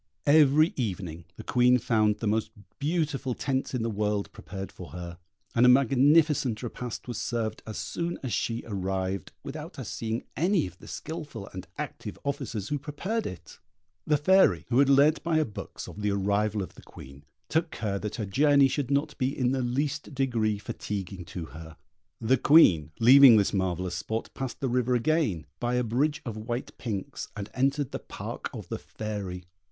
Every 0.25 0.73
evening 0.77 1.25
the 1.35 1.43
Queen 1.43 1.77
found 1.77 2.17
the 2.17 2.27
most 2.27 2.49
beautiful 2.79 3.35
tents 3.35 3.75
in 3.75 3.83
the 3.83 3.89
world 3.91 4.31
prepared 4.31 4.71
for 4.71 4.89
her, 4.93 5.19
and 5.53 5.63
a 5.63 5.69
magnificent 5.69 6.63
repast 6.63 7.07
was 7.07 7.19
served 7.21 7.61
as 7.67 7.77
soon 7.77 8.17
as 8.23 8.33
she 8.33 8.63
arrived, 8.65 9.31
without 9.43 9.75
her 9.75 9.83
seeing 9.83 10.23
any 10.35 10.65
of 10.65 10.79
the 10.79 10.87
skilful 10.87 11.47
and 11.53 11.67
active 11.77 12.17
officers 12.23 12.69
who 12.69 12.79
prepared 12.79 13.27
it. 13.27 13.59
The 14.07 14.17
Fairy, 14.17 14.65
who 14.69 14.79
had 14.79 14.89
learnt 14.89 15.21
by 15.21 15.35
her 15.35 15.45
books 15.45 15.87
of 15.87 16.01
the 16.01 16.09
arrival 16.13 16.63
of 16.63 16.73
the 16.73 16.81
Queen, 16.81 17.23
took 17.47 17.69
care 17.69 17.99
that 17.99 18.15
her 18.15 18.25
journey 18.25 18.67
should 18.67 18.89
not 18.89 19.15
be 19.19 19.37
in 19.37 19.51
the 19.51 19.61
least 19.61 20.15
degree 20.15 20.57
fatiguing 20.57 21.25
to 21.25 21.45
her. 21.53 21.77
The 22.19 22.37
Queen, 22.37 22.91
leaving 22.99 23.37
this 23.37 23.53
marvellous 23.53 23.97
spot, 23.97 24.31
passed 24.33 24.61
the 24.61 24.67
river 24.67 24.95
again, 24.95 25.45
by 25.59 25.75
a 25.75 25.83
bridge 25.83 26.23
of 26.25 26.37
white 26.37 26.75
pinks, 26.79 27.27
and 27.37 27.51
entered 27.53 27.91
the 27.91 27.99
park 27.99 28.49
of 28.51 28.67
the 28.69 28.79
Fairy. 28.79 29.45